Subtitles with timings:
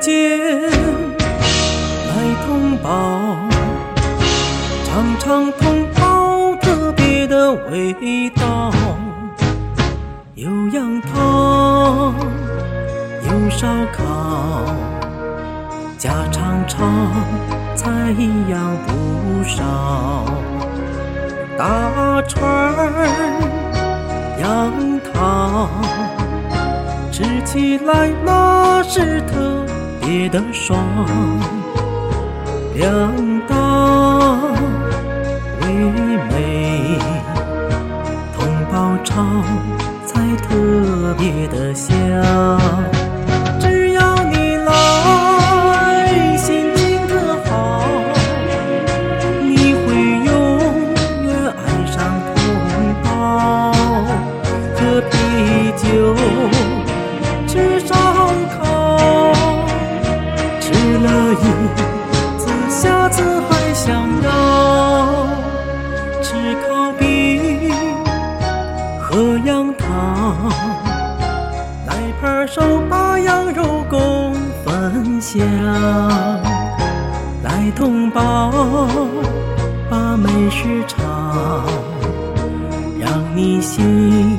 [0.00, 0.38] 间
[2.08, 2.14] 来
[2.46, 3.36] 同胞，
[4.84, 8.72] 尝尝同胞特别的味道。
[10.34, 12.14] 有羊汤，
[13.24, 14.64] 有烧烤，
[15.98, 16.78] 家常炒
[17.74, 20.24] 菜一样不少。
[21.58, 22.78] 大串儿
[24.40, 25.68] 杨桃。
[27.10, 29.66] 吃起来那是特
[30.08, 30.82] 别的霜，
[32.74, 33.14] 两
[33.46, 34.38] 道
[35.60, 35.68] 味
[36.30, 36.98] 美，
[38.32, 39.22] 同胞炒
[40.06, 41.92] 菜特别的香。
[63.08, 65.26] 次，下次还想要
[66.22, 66.34] 吃
[66.68, 67.72] 烤饼，
[69.00, 69.88] 喝羊汤，
[71.86, 75.40] 来盘手把羊肉共分享，
[77.42, 78.52] 来同胞
[79.90, 81.64] 把美食尝，
[83.00, 84.38] 让你幸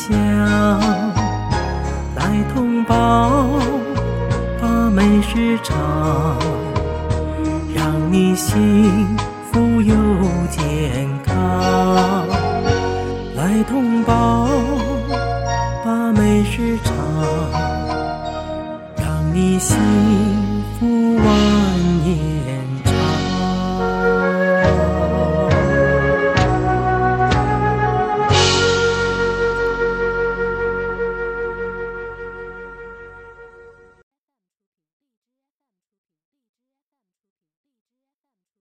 [0.00, 0.16] 分享，
[2.16, 3.60] 来同胞
[4.60, 5.76] 把美食尝，
[7.74, 9.16] 让你幸
[9.52, 9.94] 福又
[10.50, 12.26] 健康。
[13.36, 14.48] 来同胞
[15.84, 16.94] 把美食尝，
[18.96, 20.29] 让你幸。